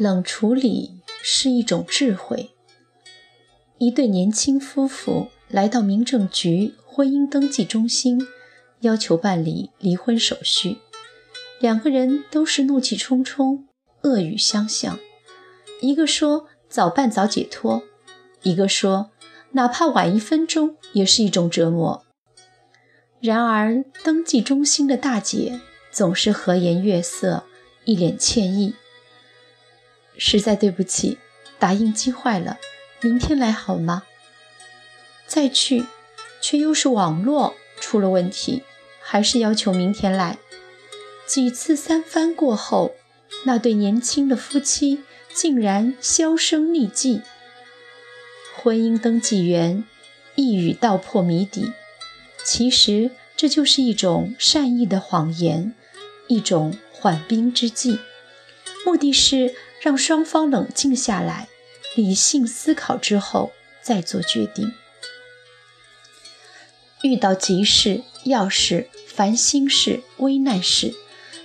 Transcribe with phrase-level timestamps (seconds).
[0.00, 2.52] 冷处理是一种智慧。
[3.76, 8.26] 一对年轻夫妇来到民政局婚姻登记中心，
[8.80, 10.78] 要求办理离婚手续。
[11.60, 13.68] 两个人都是怒气冲冲，
[14.00, 14.98] 恶语相向。
[15.82, 17.82] 一个说早办早解脱，
[18.42, 19.10] 一个说
[19.50, 22.02] 哪怕晚一分钟也是一种折磨。
[23.20, 25.60] 然而，登记中心的大姐
[25.92, 27.44] 总是和颜悦色，
[27.84, 28.72] 一脸歉意。
[30.22, 31.16] 实在对不起，
[31.58, 32.58] 打印机坏了，
[33.00, 34.02] 明天来好吗？
[35.26, 35.86] 再去，
[36.42, 38.62] 却又是网络出了问题，
[39.00, 40.36] 还是要求明天来。
[41.26, 42.92] 几次三番过后，
[43.46, 45.02] 那对年轻的夫妻
[45.32, 47.22] 竟然销声匿迹。
[48.54, 49.84] 婚姻登记员
[50.34, 51.72] 一语道破谜底，
[52.44, 55.74] 其实这就是一种善意的谎言，
[56.26, 57.98] 一种缓兵之计，
[58.84, 59.54] 目的是。
[59.80, 61.48] 让双方冷静下来，
[61.96, 63.50] 理性思考之后
[63.82, 64.72] 再做决定。
[67.02, 70.94] 遇到急事、要事、烦心事、危难事，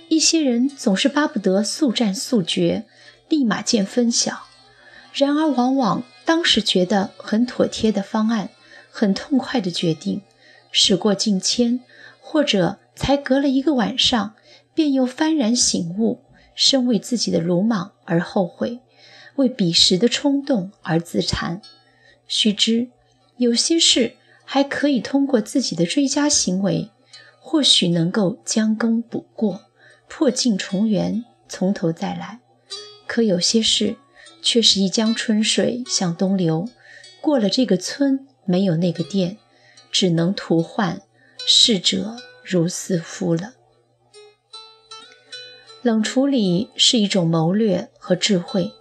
[0.08, 2.84] 一些人总是巴不得速战速决，
[3.30, 4.46] 立马见分晓。
[5.14, 8.50] 然而，往往当时觉得很妥帖的方案、
[8.90, 10.20] 很痛快的决定，
[10.70, 11.80] 时过境迁，
[12.20, 14.34] 或者才隔了一个晚上，
[14.74, 16.20] 便又幡然醒悟。
[16.56, 18.80] 深为自己的鲁莽而后悔，
[19.36, 21.62] 为彼时的冲动而自残。
[22.26, 22.88] 须知，
[23.36, 26.90] 有些事还可以通过自己的追加行为，
[27.38, 29.66] 或许能够将功补过，
[30.08, 32.40] 破镜重圆，从头再来。
[33.06, 33.96] 可有些事
[34.42, 36.68] 却是一江春水向东流，
[37.20, 39.36] 过了这个村，没有那个店，
[39.92, 41.02] 只能徒唤
[41.46, 43.54] 逝者如斯夫了。
[45.86, 48.72] 冷处理是一种谋略和智慧。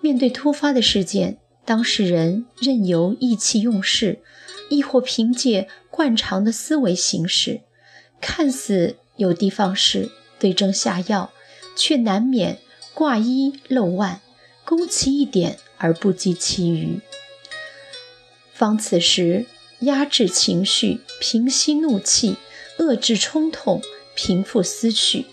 [0.00, 4.20] 面对突发的事件，当事人任由意气用事，
[4.70, 7.62] 亦或凭借惯常的思维行事，
[8.20, 11.32] 看似有的放矢、对症下药，
[11.74, 12.58] 却难免
[12.94, 14.20] 挂一漏万，
[14.64, 17.00] 攻其一点而不及其余。
[18.52, 19.46] 方此时，
[19.80, 22.36] 压制情绪，平息怒气，
[22.78, 23.82] 遏制冲动，
[24.14, 25.26] 平复思绪。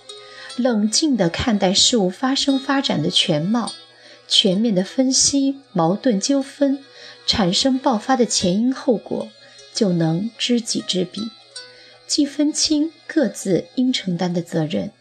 [0.57, 3.73] 冷静地看待事物发生发展的全貌，
[4.27, 6.79] 全面地分析矛盾纠纷
[7.27, 9.27] 产生爆发的前因后果，
[9.73, 11.29] 就能知己知彼，
[12.07, 14.91] 既分清各自应承担的责任，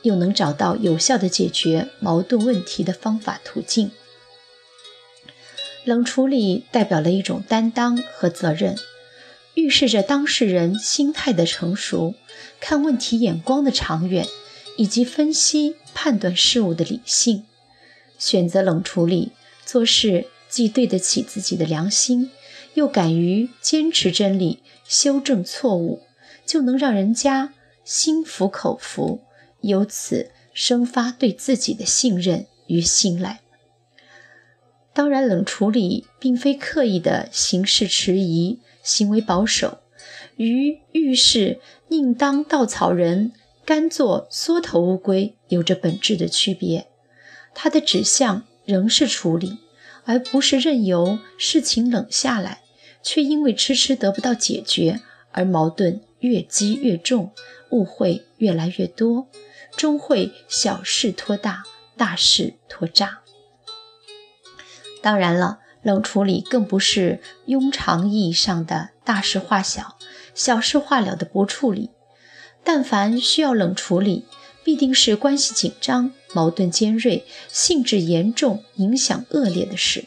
[0.00, 3.90] 又能找到有效的解决矛盾问题的方法途径。
[5.84, 8.76] 冷处理代表了一种担当和责任，
[9.52, 12.14] 预示着当事人心态的成熟，
[12.60, 14.26] 看问题眼光的长远。
[14.76, 17.44] 以及分析判断事物的理性，
[18.18, 19.32] 选择冷处理
[19.64, 22.30] 做事，既对得起自己的良心，
[22.74, 26.02] 又敢于坚持真理、修正错误，
[26.44, 29.20] 就能让人家心服口服，
[29.60, 33.40] 由此生发对自己的信任与信赖。
[34.94, 39.78] 当然，冷处理并非刻意的行事迟疑、行为保守，
[40.36, 43.32] 与遇事宁当稻草人。
[43.64, 46.88] 甘做缩头乌龟有着本质的区别，
[47.54, 49.58] 它的指向仍是处理，
[50.04, 52.62] 而不是任由事情冷下来，
[53.02, 57.32] 却因为迟迟得不到解决而矛盾越积越重，
[57.70, 59.28] 误会越来越多，
[59.76, 61.62] 终会小事拖大，
[61.96, 63.20] 大事拖炸。
[65.00, 69.96] 当然了，冷处理更不是庸常意义上的大事化小、
[70.34, 71.90] 小事化了的不处理。
[72.64, 74.24] 但凡需要冷处理，
[74.62, 80.04] 必定是关系紧张、矛盾尖锐、性质严重、影响恶劣的事，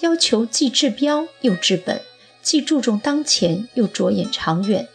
[0.00, 2.00] 要求既治标又治本，
[2.42, 4.88] 既注重当前又着眼长远，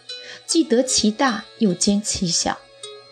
[0.45, 2.57] 既得其大又兼其小。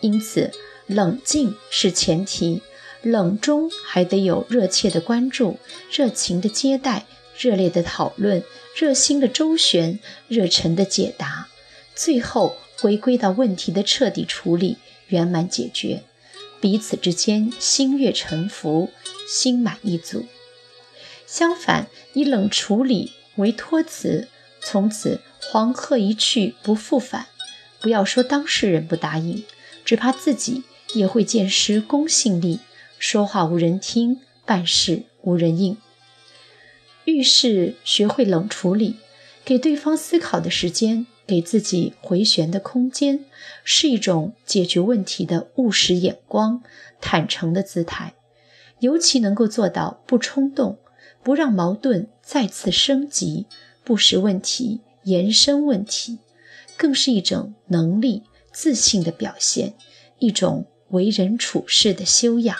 [0.00, 0.50] 因此，
[0.86, 2.62] 冷静是前提，
[3.02, 5.58] 冷中还得有热切的关注、
[5.90, 7.04] 热情的接待、
[7.38, 8.42] 热烈的讨论、
[8.74, 11.48] 热心的周旋、热忱的解答，
[11.94, 12.56] 最后。
[12.84, 14.76] 回归到问题的彻底处理、
[15.08, 16.02] 圆满解决，
[16.60, 18.90] 彼此之间心悦诚服、
[19.26, 20.26] 心满意足。
[21.26, 24.28] 相反，以冷处理为托词，
[24.60, 27.28] 从此黄鹤一去不复返。
[27.80, 29.42] 不要说当事人不答应，
[29.86, 32.60] 只怕自己也会渐失公信力，
[32.98, 35.78] 说话无人听，办事无人应。
[37.06, 38.96] 遇事学会冷处理，
[39.42, 41.06] 给对方思考的时间。
[41.26, 43.24] 给自己回旋的空间，
[43.62, 46.62] 是一种解决问题的务实眼光、
[47.00, 48.14] 坦诚的姿态。
[48.80, 50.78] 尤其能够做到不冲动，
[51.22, 53.46] 不让矛盾再次升级，
[53.82, 56.18] 不使问题延伸问题，
[56.76, 59.74] 更是一种能力、自信的表现，
[60.18, 62.56] 一种为人处事的修养。